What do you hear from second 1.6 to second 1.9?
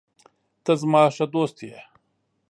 یې.